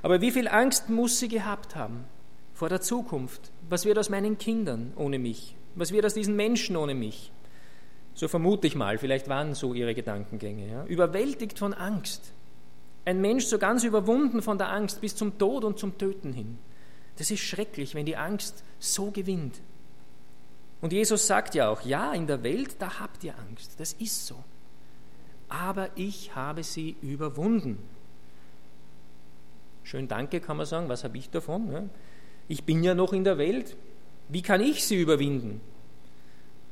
[0.01, 2.05] Aber wie viel Angst muss sie gehabt haben
[2.55, 3.51] vor der Zukunft?
[3.69, 5.55] Was wird aus meinen Kindern ohne mich?
[5.75, 7.31] Was wird aus diesen Menschen ohne mich?
[8.15, 10.67] So vermute ich mal, vielleicht waren so ihre Gedankengänge.
[10.67, 10.85] Ja?
[10.85, 12.33] Überwältigt von Angst.
[13.05, 16.57] Ein Mensch so ganz überwunden von der Angst bis zum Tod und zum Töten hin.
[17.17, 19.61] Das ist schrecklich, wenn die Angst so gewinnt.
[20.81, 23.79] Und Jesus sagt ja auch, ja, in der Welt, da habt ihr Angst.
[23.79, 24.43] Das ist so.
[25.47, 27.77] Aber ich habe sie überwunden.
[29.83, 30.89] Schön danke, kann man sagen.
[30.89, 31.89] Was habe ich davon?
[32.47, 33.77] Ich bin ja noch in der Welt.
[34.29, 35.61] Wie kann ich sie überwinden?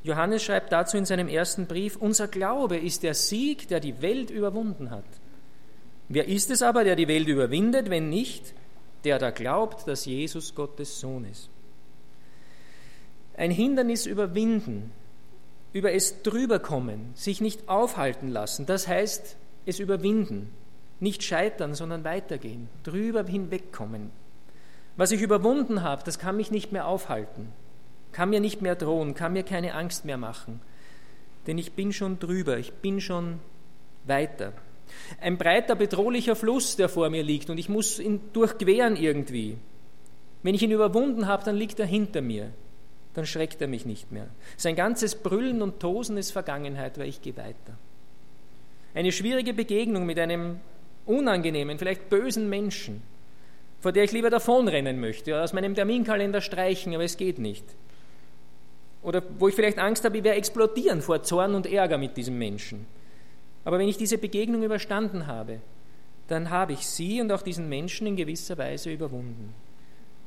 [0.03, 4.31] Johannes schreibt dazu in seinem ersten Brief, unser Glaube ist der Sieg, der die Welt
[4.31, 5.05] überwunden hat.
[6.09, 8.53] Wer ist es aber, der die Welt überwindet, wenn nicht
[9.03, 11.49] der da glaubt, dass Jesus Gottes Sohn ist?
[13.35, 14.91] Ein Hindernis überwinden,
[15.73, 19.35] über es drüberkommen, sich nicht aufhalten lassen, das heißt
[19.65, 20.51] es überwinden,
[20.99, 24.11] nicht scheitern, sondern weitergehen, drüber hinwegkommen.
[24.95, 27.51] Was ich überwunden habe, das kann mich nicht mehr aufhalten,
[28.11, 30.61] kann mir nicht mehr drohen, kann mir keine Angst mehr machen,
[31.47, 33.39] denn ich bin schon drüber, ich bin schon
[34.05, 34.53] weiter.
[35.21, 39.57] Ein breiter, bedrohlicher Fluss, der vor mir liegt und ich muss ihn durchqueren irgendwie.
[40.41, 42.51] Wenn ich ihn überwunden habe, dann liegt er hinter mir
[43.13, 44.27] dann schreckt er mich nicht mehr.
[44.57, 47.77] Sein ganzes Brüllen und Tosen ist Vergangenheit, weil ich gehe weiter.
[48.93, 50.59] Eine schwierige Begegnung mit einem
[51.05, 53.01] unangenehmen, vielleicht bösen Menschen,
[53.81, 57.65] vor der ich lieber davonrennen möchte oder aus meinem Terminkalender streichen, aber es geht nicht.
[59.01, 62.37] Oder wo ich vielleicht Angst habe, ich werde explodieren vor Zorn und Ärger mit diesem
[62.37, 62.87] Menschen.
[63.65, 65.59] Aber wenn ich diese Begegnung überstanden habe,
[66.27, 69.53] dann habe ich sie und auch diesen Menschen in gewisser Weise überwunden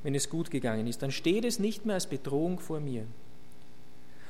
[0.07, 3.05] wenn es gut gegangen ist, dann steht es nicht mehr als Bedrohung vor mir.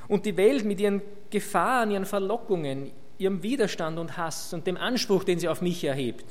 [0.07, 2.89] Und die Welt mit ihren Gefahren, ihren Verlockungen,
[3.19, 6.25] ihrem Widerstand und Hass und dem Anspruch, den sie auf mich erhebt,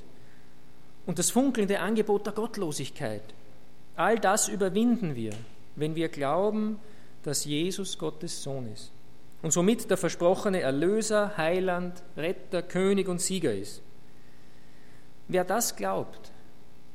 [1.06, 3.22] und das funkelnde Angebot der Gottlosigkeit,
[3.94, 5.32] all das überwinden wir,
[5.76, 6.80] wenn wir glauben,
[7.22, 8.90] dass Jesus Gottes Sohn ist
[9.46, 13.80] und somit der versprochene Erlöser, Heiland, Retter, König und Sieger ist.
[15.28, 16.32] Wer das glaubt,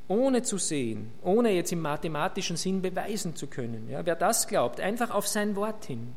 [0.06, 3.88] ohne zu sehen, ohne jetzt im mathematischen Sinn beweisen zu können.
[3.88, 6.12] Ja, wer das glaubt, einfach auf sein Wort hin,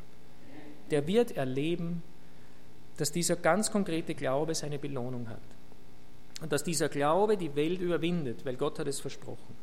[0.91, 2.04] der wird erleben,
[2.98, 5.39] dass dieser ganz konkrete Glaube seine Belohnung hat.
[6.41, 9.56] Und dass dieser Glaube die Welt überwindet, weil Gott hat es versprochen.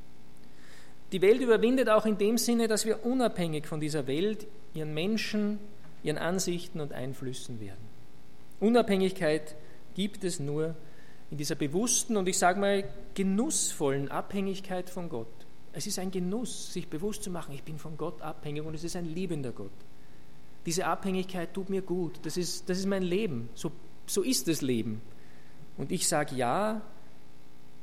[1.12, 5.58] Die Welt überwindet auch in dem Sinne, dass wir unabhängig von dieser Welt, ihren Menschen,
[6.02, 7.92] ihren Ansichten und Einflüssen werden.
[8.60, 9.56] Unabhängigkeit
[9.94, 10.74] gibt es nur
[11.30, 12.84] in dieser bewussten und ich sage mal
[13.14, 15.26] genussvollen Abhängigkeit von Gott.
[15.72, 18.84] Es ist ein Genuss, sich bewusst zu machen, ich bin von Gott abhängig und es
[18.84, 19.70] ist ein liebender Gott.
[20.66, 23.72] Diese Abhängigkeit tut mir gut, das ist, das ist mein Leben, so,
[24.06, 25.00] so ist das Leben.
[25.76, 26.82] Und ich sage ja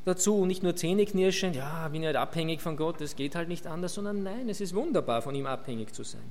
[0.05, 3.67] dazu und nicht nur zähneknirschend, ja, bin halt abhängig von Gott, das geht halt nicht
[3.67, 6.21] anders, sondern nein, es ist wunderbar, von ihm abhängig zu sein.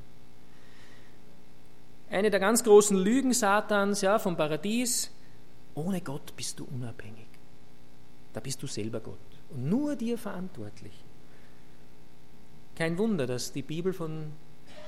[2.11, 5.11] Eine der ganz großen Lügen Satans, ja, vom Paradies,
[5.75, 7.27] ohne Gott bist du unabhängig.
[8.33, 9.19] Da bist du selber Gott
[9.51, 10.93] und nur dir verantwortlich.
[12.77, 14.33] Kein Wunder, dass die Bibel von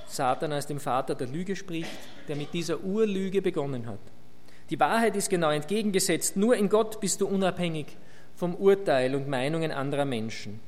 [0.06, 1.90] Satan als dem Vater der Lüge spricht,
[2.28, 4.00] der mit dieser Urlüge begonnen hat.
[4.70, 6.36] Die Wahrheit ist genau entgegengesetzt.
[6.36, 7.86] Nur in Gott bist du unabhängig
[8.34, 10.60] vom Urteil und Meinungen anderer Menschen.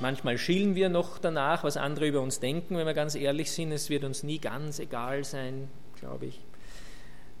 [0.00, 3.72] Manchmal schielen wir noch danach, was andere über uns denken, wenn wir ganz ehrlich sind.
[3.72, 6.40] Es wird uns nie ganz egal sein, glaube ich.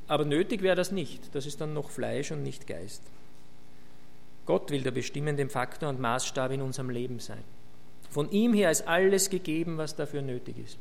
[0.06, 1.34] Aber nötig wäre das nicht.
[1.34, 3.02] Das ist dann noch Fleisch und nicht Geist.
[4.46, 7.42] Gott will der bestimmende Faktor und Maßstab in unserem Leben sein.
[8.10, 10.78] Von ihm her ist alles gegeben, was dafür nötig ist.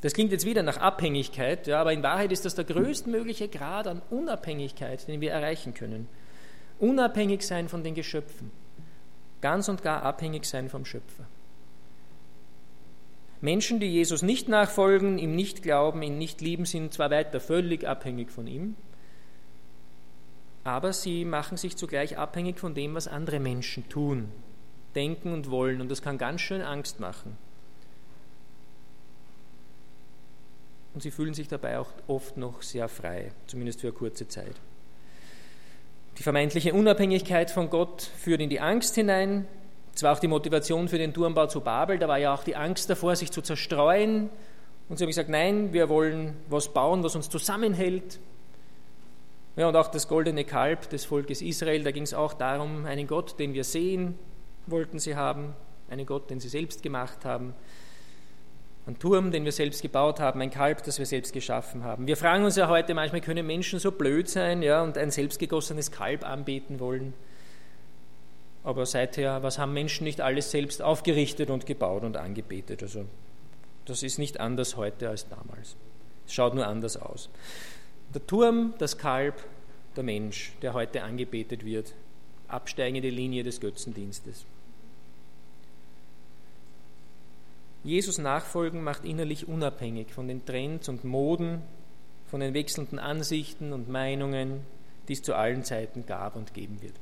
[0.00, 3.86] Das klingt jetzt wieder nach Abhängigkeit, ja, aber in Wahrheit ist das der größtmögliche Grad
[3.86, 6.08] an Unabhängigkeit, den wir erreichen können.
[6.78, 8.50] Unabhängig sein von den Geschöpfen.
[9.40, 11.26] Ganz und gar abhängig sein vom Schöpfer.
[13.40, 17.88] Menschen, die Jesus nicht nachfolgen, ihm nicht glauben, ihn nicht lieben, sind zwar weiter völlig
[17.88, 18.76] abhängig von ihm,
[20.62, 24.30] aber sie machen sich zugleich abhängig von dem, was andere Menschen tun,
[24.94, 25.80] denken und wollen.
[25.80, 27.38] Und das kann ganz schön Angst machen.
[30.92, 34.56] Und sie fühlen sich dabei auch oft noch sehr frei, zumindest für eine kurze Zeit.
[36.20, 39.46] Die vermeintliche Unabhängigkeit von Gott führt in die Angst hinein,
[39.94, 41.98] das war auch die Motivation für den Turmbau zu Babel.
[41.98, 44.28] Da war ja auch die Angst davor, sich zu zerstreuen.
[44.90, 48.20] Und sie haben gesagt, nein, wir wollen was bauen, was uns zusammenhält.
[49.56, 53.06] Ja, und auch das goldene Kalb des Volkes Israel, da ging es auch darum, einen
[53.06, 54.18] Gott, den wir sehen,
[54.66, 55.54] wollten sie haben,
[55.88, 57.54] einen Gott, den sie selbst gemacht haben,
[58.90, 62.08] einen Turm, den wir selbst gebaut haben, ein Kalb, das wir selbst geschaffen haben.
[62.08, 65.92] Wir fragen uns ja heute manchmal, können Menschen so blöd sein ja, und ein selbstgegossenes
[65.92, 67.14] Kalb anbeten wollen?
[68.64, 72.82] Aber seither, was haben Menschen nicht alles selbst aufgerichtet und gebaut und angebetet?
[72.82, 73.04] Also
[73.84, 75.76] das ist nicht anders heute als damals.
[76.26, 77.30] Es schaut nur anders aus.
[78.12, 79.36] Der Turm, das Kalb,
[79.94, 81.94] der Mensch, der heute angebetet wird,
[82.48, 84.44] absteigende Linie des Götzendienstes.
[87.82, 91.62] Jesus nachfolgen macht innerlich unabhängig von den Trends und Moden,
[92.26, 94.60] von den wechselnden Ansichten und Meinungen,
[95.08, 96.94] die es zu allen Zeiten gab und geben wird.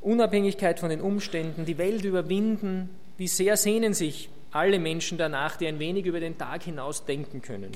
[0.00, 5.66] Unabhängigkeit von den Umständen, die Welt überwinden, wie sehr sehnen sich alle Menschen danach, die
[5.66, 7.72] ein wenig über den Tag hinaus denken können.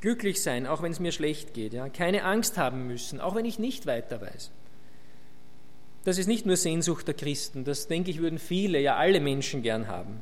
[0.00, 1.88] Glücklich sein, auch wenn es mir schlecht geht, ja?
[1.88, 4.50] keine Angst haben müssen, auch wenn ich nicht weiter weiß.
[6.04, 9.62] Das ist nicht nur Sehnsucht der Christen, das denke ich, würden viele, ja alle Menschen
[9.62, 10.20] gern haben.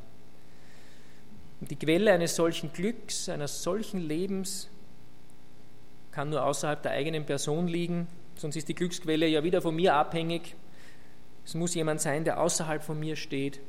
[1.61, 4.69] Die Quelle eines solchen Glücks, eines solchen Lebens
[6.13, 9.95] kann nur außerhalb der eigenen Person liegen, sonst ist die Glücksquelle ja wieder von mir
[9.95, 10.55] abhängig.
[11.45, 13.61] Es muss jemand sein, der außerhalb von mir steht,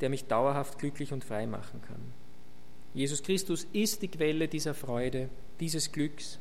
[0.00, 2.12] der mich dauerhaft glücklich und frei machen kann.
[2.94, 5.28] Jesus Christus ist die Quelle dieser Freude,
[5.60, 6.38] dieses Glücks.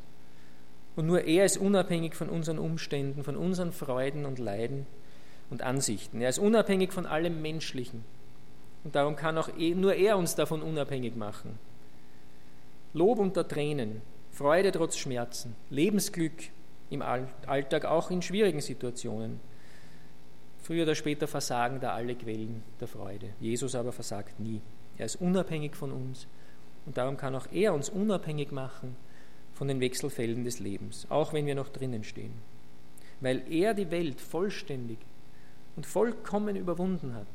[0.96, 4.86] Und nur er ist unabhängig von unseren Umständen, von unseren Freuden und Leiden
[5.50, 6.22] und Ansichten.
[6.22, 8.04] Er ist unabhängig von allem Menschlichen.
[8.84, 11.58] Und darum kann auch nur er uns davon unabhängig machen.
[12.94, 14.02] Lob unter Tränen,
[14.32, 16.34] Freude trotz Schmerzen, Lebensglück
[16.90, 19.40] im Alltag, auch in schwierigen Situationen.
[20.62, 23.30] Früher oder später versagen da alle Quellen der Freude.
[23.40, 24.62] Jesus aber versagt nie.
[24.98, 26.28] Er ist unabhängig von uns
[26.86, 28.96] und darum kann auch er uns unabhängig machen
[29.54, 32.34] von den Wechselfällen des Lebens, auch wenn wir noch drinnen stehen.
[33.22, 34.98] Weil er die Welt vollständig
[35.76, 37.28] und vollkommen überwunden hat,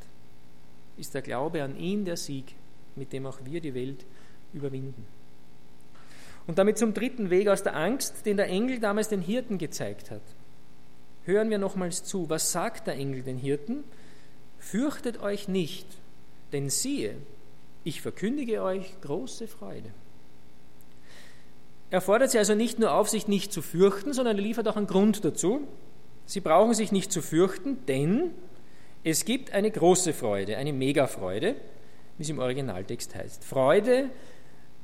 [0.96, 2.54] ist der Glaube an ihn der Sieg,
[2.96, 4.04] mit dem auch wir die Welt
[4.52, 5.06] überwinden.
[6.46, 10.10] Und damit zum dritten Weg aus der Angst, den der Engel damals den Hirten gezeigt
[10.10, 10.22] hat.
[11.24, 13.84] Hören wir nochmals zu, was sagt der Engel den Hirten?
[14.58, 15.86] Fürchtet euch nicht,
[16.52, 17.16] denn siehe,
[17.84, 19.90] ich verkündige euch große Freude.
[21.90, 24.76] Er fordert sie also nicht nur auf, sich nicht zu fürchten, sondern er liefert auch
[24.76, 25.66] einen Grund dazu.
[26.26, 28.30] Sie brauchen sich nicht zu fürchten, denn
[29.04, 31.56] es gibt eine große Freude, eine Megafreude,
[32.18, 33.44] wie es im Originaltext heißt.
[33.44, 34.10] Freude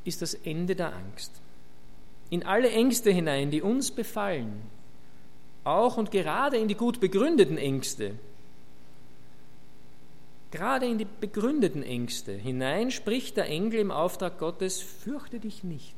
[0.05, 1.33] ist das Ende der Angst.
[2.31, 4.63] In alle Ängste hinein, die uns befallen,
[5.65, 8.13] auch und gerade in die gut begründeten Ängste,
[10.55, 15.97] Gerade in die begründeten Ängste hinein spricht der Engel im Auftrag Gottes, fürchte dich nicht.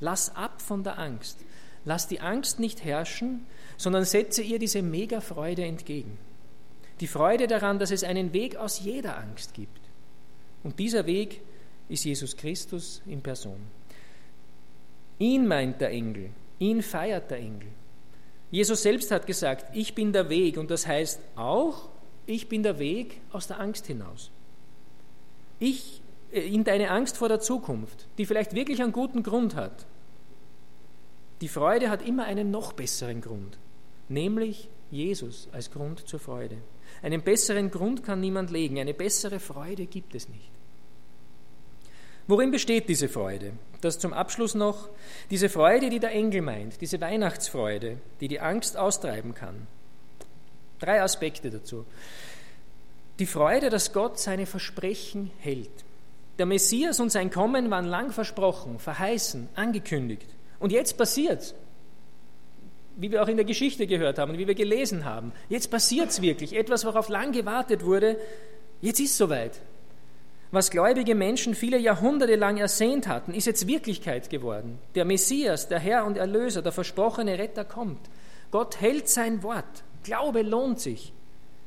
[0.00, 1.38] Lass ab von der Angst.
[1.84, 6.18] Lass die Angst nicht herrschen, sondern setze ihr diese Mega-Freude entgegen.
[7.00, 9.80] Die Freude daran, dass es einen Weg aus jeder Angst gibt.
[10.64, 11.40] Und dieser Weg
[11.88, 13.60] ist Jesus Christus in Person.
[15.18, 17.68] Ihn meint der Engel, ihn feiert der Engel.
[18.50, 21.88] Jesus selbst hat gesagt, ich bin der Weg und das heißt auch,
[22.26, 24.30] ich bin der Weg aus der Angst hinaus.
[25.58, 29.86] Ich in deine Angst vor der Zukunft, die vielleicht wirklich einen guten Grund hat.
[31.40, 33.58] Die Freude hat immer einen noch besseren Grund,
[34.08, 36.56] nämlich Jesus als Grund zur Freude.
[37.02, 40.50] Einen besseren Grund kann niemand legen, eine bessere Freude gibt es nicht.
[42.26, 43.52] Worin besteht diese Freude?
[43.80, 44.90] Das zum Abschluss noch.
[45.30, 49.66] Diese Freude, die der Engel meint, diese Weihnachtsfreude, die die Angst austreiben kann.
[50.78, 51.86] Drei Aspekte dazu.
[53.18, 55.70] Die Freude, dass Gott seine Versprechen hält.
[56.38, 60.26] Der Messias und sein Kommen waren lang versprochen, verheißen, angekündigt.
[60.60, 61.54] Und jetzt passiert's.
[62.96, 65.32] Wie wir auch in der Geschichte gehört haben, wie wir gelesen haben.
[65.48, 66.54] Jetzt passiert's wirklich.
[66.54, 68.16] Etwas, worauf lang gewartet wurde,
[68.80, 69.60] jetzt ist soweit.
[70.50, 74.78] Was gläubige Menschen viele Jahrhunderte lang ersehnt hatten, ist jetzt Wirklichkeit geworden.
[74.94, 78.00] Der Messias, der Herr und Erlöser, der versprochene Retter kommt.
[78.50, 79.84] Gott hält sein Wort.
[80.04, 81.12] Glaube lohnt sich.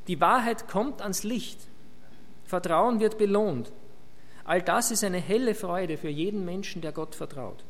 [0.08, 1.60] Die Wahrheit kommt ans Licht.
[2.44, 3.72] Vertrauen wird belohnt.
[4.44, 7.64] All das ist eine helle Freude für jeden Menschen, der Gott vertraut.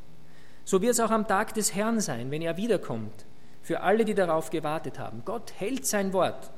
[0.63, 3.25] So wird es auch am Tag des Herrn sein, wenn er wiederkommt,
[3.61, 5.23] für alle, die darauf gewartet haben.
[5.25, 6.51] Gott hält sein Wort.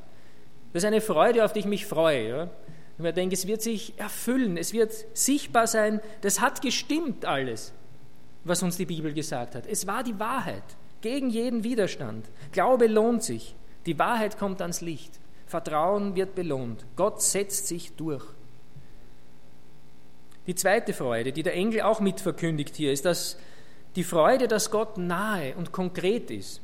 [0.72, 2.28] Das ist eine Freude, auf die ich mich freue.
[2.28, 2.50] Ja?
[2.98, 7.74] Und ich denke, es wird sich erfüllen, es wird sichtbar sein, das hat gestimmt alles,
[8.44, 9.66] was uns die Bibel gesagt hat.
[9.66, 10.64] Es war die Wahrheit,
[11.02, 12.30] gegen jeden Widerstand.
[12.52, 13.56] Glaube lohnt sich.
[13.86, 15.20] Die Wahrheit kommt ans Licht.
[15.46, 16.86] Vertrauen wird belohnt.
[16.96, 18.24] Gott setzt sich durch.
[20.48, 23.38] Die zweite Freude, die der Engel auch mitverkündigt hier, ist, dass
[23.96, 26.62] die Freude, dass Gott nahe und konkret ist.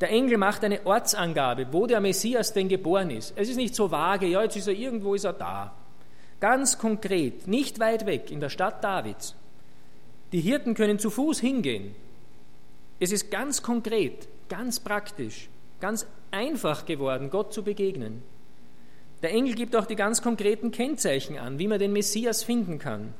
[0.00, 3.32] Der Engel macht eine Ortsangabe, wo der Messias denn geboren ist.
[3.36, 5.74] Es ist nicht so vage, ja, jetzt ist er irgendwo, ist er da.
[6.40, 9.34] Ganz konkret, nicht weit weg, in der Stadt Davids.
[10.32, 11.94] Die Hirten können zu Fuß hingehen.
[12.98, 15.48] Es ist ganz konkret, ganz praktisch,
[15.80, 18.22] ganz einfach geworden, Gott zu begegnen.
[19.24, 23.14] Der Engel gibt auch die ganz konkreten Kennzeichen an, wie man den Messias finden kann.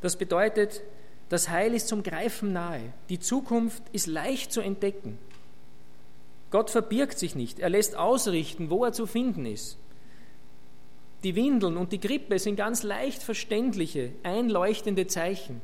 [0.00, 0.80] Das bedeutet,
[1.28, 5.18] das Heil ist zum Greifen nahe, die Zukunft ist leicht zu entdecken.
[6.50, 9.76] Gott verbirgt sich nicht, er lässt ausrichten, wo er zu finden ist.
[11.24, 15.60] Die Windeln und die Grippe sind ganz leicht verständliche, einleuchtende Zeichen.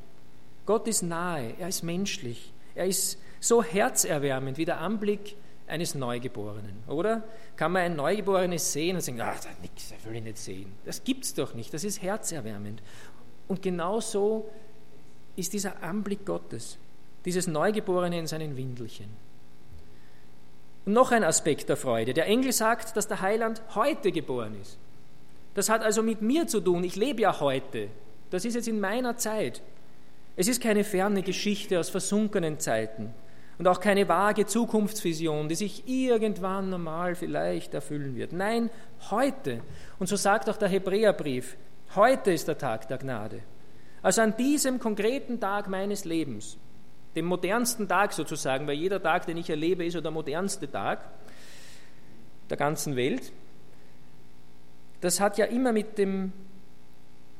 [0.66, 6.84] Gott ist nahe, er ist menschlich, er ist so herzerwärmend wie der Anblick eines Neugeborenen,
[6.88, 7.22] oder?
[7.56, 10.72] Kann man ein Neugeborenes sehen und sagen, ah, da nix, das will ich nicht sehen.
[10.84, 12.82] Das gibt's doch nicht, das ist herzerwärmend.
[13.48, 14.50] Und genau so
[15.36, 16.78] ist dieser Anblick Gottes,
[17.24, 19.08] dieses Neugeborene in seinen Windelchen.
[20.84, 22.12] Und noch ein Aspekt der Freude.
[22.12, 24.78] Der Engel sagt, dass der Heiland heute geboren ist.
[25.54, 26.84] Das hat also mit mir zu tun.
[26.84, 27.88] Ich lebe ja heute.
[28.30, 29.62] Das ist jetzt in meiner Zeit.
[30.36, 33.14] Es ist keine ferne Geschichte aus versunkenen Zeiten
[33.58, 38.32] und auch keine vage Zukunftsvision, die sich irgendwann normal vielleicht erfüllen wird.
[38.32, 38.70] Nein,
[39.10, 39.60] heute.
[39.98, 41.56] Und so sagt auch der Hebräerbrief,
[41.94, 43.40] heute ist der Tag der Gnade.
[44.02, 46.58] Also an diesem konkreten Tag meines Lebens,
[47.14, 51.00] dem modernsten Tag sozusagen, weil jeder Tag, den ich erlebe, ist der modernste Tag
[52.50, 53.32] der ganzen Welt.
[55.00, 56.32] Das hat ja immer mit dem,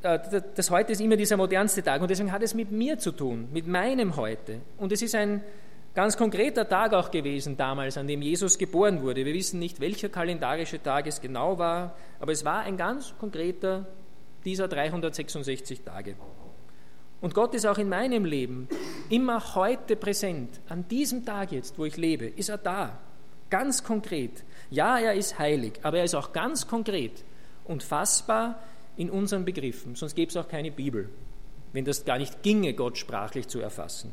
[0.03, 0.19] äh,
[0.55, 3.49] das heute ist immer dieser modernste Tag und deswegen hat es mit mir zu tun,
[3.53, 4.61] mit meinem Heute.
[4.79, 5.43] Und es ist ein
[5.95, 9.25] ganz konkreter Tag auch gewesen damals, an dem Jesus geboren wurde.
[9.25, 13.87] Wir wissen nicht, welcher kalendarische Tag es genau war, aber es war ein ganz konkreter
[14.45, 16.17] dieser 366 Tage.
[17.21, 18.69] Und Gott ist auch in meinem Leben
[19.09, 20.61] immer heute präsent.
[20.69, 22.99] An diesem Tag jetzt, wo ich lebe, ist er da.
[23.49, 24.45] Ganz konkret.
[24.71, 27.25] Ja, er ist heilig, aber er ist auch ganz konkret
[27.65, 28.59] und fassbar
[28.97, 29.95] in unseren Begriffen.
[29.95, 31.09] Sonst gäbe es auch keine Bibel,
[31.73, 34.13] wenn das gar nicht ginge, Gott sprachlich zu erfassen.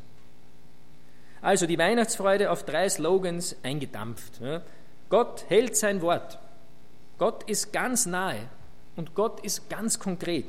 [1.42, 4.40] Also die Weihnachtsfreude auf drei Slogans eingedampft.
[5.10, 6.38] Gott hält sein Wort.
[7.18, 8.48] Gott ist ganz nahe
[8.96, 10.46] und Gott ist ganz konkret.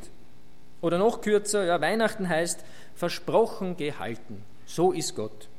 [0.82, 2.64] Oder noch kürzer, ja, Weihnachten heißt
[2.96, 4.44] versprochen gehalten.
[4.66, 5.50] So ist Gott.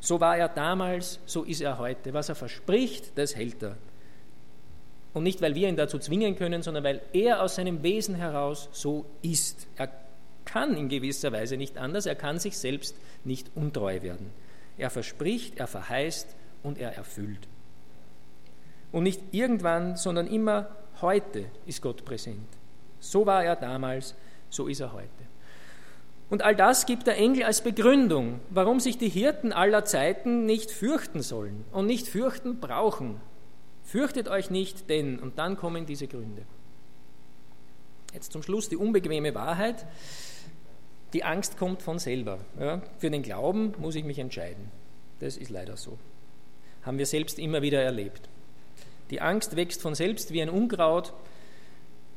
[0.00, 2.12] So war er damals, so ist er heute.
[2.12, 3.76] Was er verspricht, das hält er.
[5.14, 8.68] Und nicht, weil wir ihn dazu zwingen können, sondern weil er aus seinem Wesen heraus
[8.72, 9.68] so ist.
[9.76, 9.90] Er
[10.44, 14.30] kann in gewisser Weise nicht anders, er kann sich selbst nicht untreu werden.
[14.78, 17.48] Er verspricht, er verheißt und er erfüllt.
[18.90, 20.68] Und nicht irgendwann, sondern immer
[21.00, 22.48] heute ist Gott präsent.
[23.00, 24.14] So war er damals,
[24.50, 25.08] so ist er heute.
[26.30, 30.70] Und all das gibt der Engel als Begründung, warum sich die Hirten aller Zeiten nicht
[30.70, 33.20] fürchten sollen und nicht fürchten brauchen.
[33.84, 36.42] Fürchtet euch nicht, denn, und dann kommen diese Gründe.
[38.14, 39.84] Jetzt zum Schluss die unbequeme Wahrheit.
[41.12, 42.38] Die Angst kommt von selber.
[42.58, 44.70] Ja, für den Glauben muss ich mich entscheiden.
[45.20, 45.98] Das ist leider so.
[46.82, 48.28] Haben wir selbst immer wieder erlebt.
[49.10, 51.12] Die Angst wächst von selbst wie ein Unkraut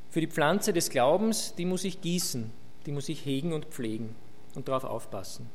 [0.10, 2.50] für die Pflanze des Glaubens, die muss ich gießen,
[2.86, 4.16] die muss ich hegen und pflegen
[4.56, 5.50] und darauf aufpassen.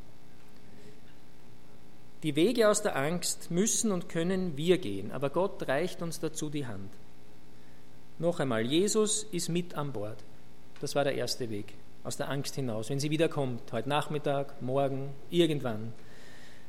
[2.22, 6.50] Die Wege aus der Angst müssen und können wir gehen, aber Gott reicht uns dazu
[6.50, 6.92] die Hand.
[8.18, 10.22] Noch einmal, Jesus ist mit an Bord.
[10.82, 11.72] Das war der erste Weg,
[12.04, 12.90] aus der Angst hinaus.
[12.90, 15.92] Wenn sie wiederkommt, heute Nachmittag, morgen, irgendwann.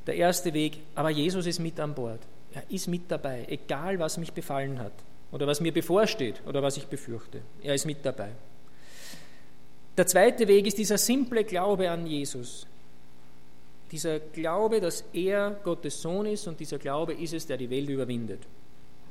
[0.08, 2.20] Der erste Weg, aber Jesus ist mit an Bord.
[2.54, 4.94] Er ist mit dabei, egal was mich befallen hat
[5.32, 7.42] oder was mir bevorsteht oder was ich befürchte.
[7.64, 8.32] Er ist mit dabei.
[9.96, 12.66] Der zweite Weg ist dieser simple Glaube an Jesus.
[13.92, 17.90] Dieser Glaube, dass er Gottes Sohn ist und dieser Glaube ist es, der die Welt
[17.90, 18.42] überwindet.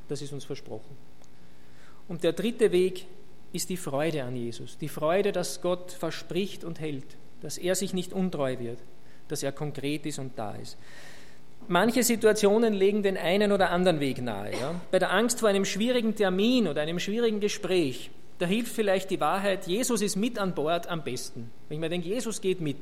[0.08, 0.96] Das ist uns versprochen.
[2.08, 3.06] Und der dritte Weg
[3.52, 4.78] ist die Freude an Jesus.
[4.78, 8.78] Die Freude, dass Gott verspricht und hält, dass er sich nicht untreu wird,
[9.28, 10.76] dass er konkret ist und da ist.
[11.68, 14.52] Manche Situationen legen den einen oder anderen Weg nahe.
[14.52, 14.80] Ja?
[14.90, 19.20] Bei der Angst vor einem schwierigen Termin oder einem schwierigen Gespräch, da hilft vielleicht die
[19.20, 21.50] Wahrheit, Jesus ist mit an Bord am besten.
[21.68, 22.78] Wenn ich mir denke, Jesus geht mit.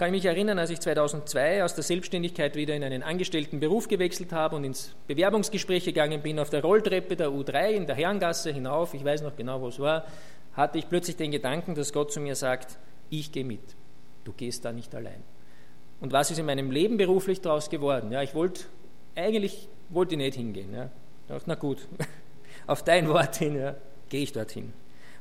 [0.00, 3.86] Kann ich mich erinnern, als ich 2002 aus der Selbstständigkeit wieder in einen angestellten Beruf
[3.86, 8.50] gewechselt habe und ins Bewerbungsgespräch gegangen bin, auf der Rolltreppe der U3 in der Herrengasse
[8.50, 10.06] hinauf, ich weiß noch genau, wo es war,
[10.54, 12.78] hatte ich plötzlich den Gedanken, dass Gott zu mir sagt,
[13.10, 13.60] ich gehe mit,
[14.24, 15.22] du gehst da nicht allein.
[16.00, 18.10] Und was ist in meinem Leben beruflich daraus geworden?
[18.10, 18.62] Ja, ich wollte,
[19.14, 20.72] eigentlich wollte ich nicht hingehen.
[20.72, 20.84] Ja.
[20.84, 21.86] Ich dachte, na gut,
[22.66, 23.74] auf dein Wort hin, ja,
[24.08, 24.72] gehe ich dorthin.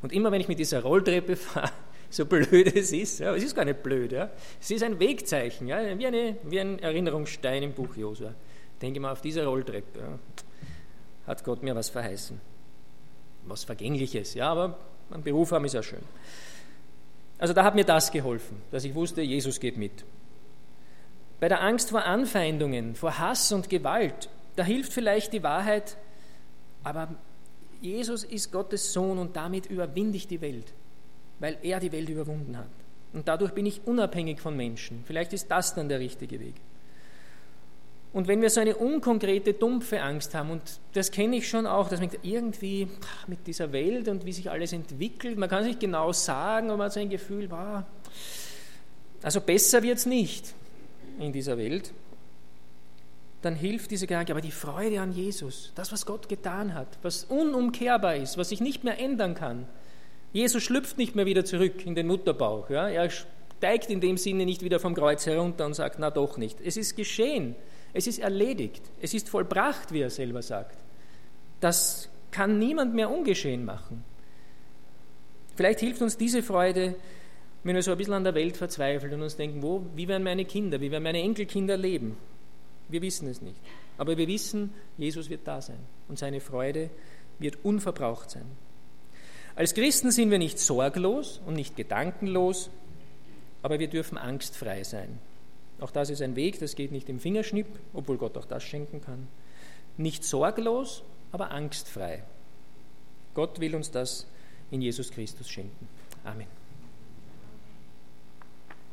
[0.01, 1.73] Und immer wenn ich mit dieser Rolltreppe fahre,
[2.09, 5.67] so blöd es ist, ja, es ist gar nicht blöd, ja, es ist ein Wegzeichen,
[5.67, 8.33] ja, wie, eine, wie ein Erinnerungsstein im Buch Josua.
[8.81, 10.19] Denke mal, auf dieser Rolltreppe ja,
[11.27, 12.39] hat Gott mir was verheißen.
[13.45, 14.77] Was Vergängliches, ja, aber
[15.11, 16.03] ein Beruf haben ist ja schön.
[17.37, 20.03] Also da hat mir das geholfen, dass ich wusste, Jesus geht mit.
[21.39, 25.95] Bei der Angst vor Anfeindungen, vor Hass und Gewalt, da hilft vielleicht die Wahrheit,
[26.83, 27.15] aber
[27.81, 30.73] Jesus ist Gottes Sohn und damit überwinde ich die Welt,
[31.39, 32.69] weil er die Welt überwunden hat.
[33.13, 35.03] Und dadurch bin ich unabhängig von Menschen.
[35.05, 36.55] Vielleicht ist das dann der richtige Weg.
[38.11, 40.61] Und wenn wir so eine unkonkrete, dumpfe Angst haben, und
[40.93, 42.87] das kenne ich schon auch, dass man irgendwie
[43.27, 46.77] mit dieser Welt und wie sich alles entwickelt, man kann es nicht genau sagen, aber
[46.77, 47.83] man hat so ein Gefühl, wow,
[49.21, 50.55] also besser wird es nicht
[51.19, 51.93] in dieser Welt,
[53.43, 57.25] dann hilft diese Gedanke, aber die Freude an Jesus, das, was Gott getan hat, was
[57.25, 59.67] unumkehrbar ist, was sich nicht mehr ändern kann.
[60.31, 62.69] Jesus schlüpft nicht mehr wieder zurück in den Mutterbauch.
[62.69, 62.87] Ja?
[62.87, 66.59] Er steigt in dem Sinne nicht wieder vom Kreuz herunter und sagt, na doch nicht.
[66.61, 67.55] Es ist geschehen.
[67.93, 68.83] Es ist erledigt.
[69.01, 70.77] Es ist vollbracht, wie er selber sagt.
[71.59, 74.03] Das kann niemand mehr ungeschehen machen.
[75.55, 76.95] Vielleicht hilft uns diese Freude,
[77.63, 80.23] wenn wir so ein bisschen an der Welt verzweifeln und uns denken, wo, wie werden
[80.23, 82.15] meine Kinder, wie werden meine Enkelkinder leben?
[82.87, 83.59] Wir wissen es nicht.
[83.97, 86.89] Aber wir wissen, Jesus wird da sein und seine Freude
[87.39, 88.45] wird unverbraucht sein.
[89.59, 92.69] Als Christen sind wir nicht sorglos und nicht gedankenlos,
[93.61, 95.19] aber wir dürfen angstfrei sein.
[95.81, 99.01] Auch das ist ein Weg, das geht nicht im Fingerschnipp, obwohl Gott auch das schenken
[99.01, 99.27] kann.
[99.97, 101.03] Nicht sorglos,
[101.33, 102.23] aber angstfrei.
[103.33, 104.27] Gott will uns das
[104.71, 105.89] in Jesus Christus schenken.
[106.23, 106.58] Amen.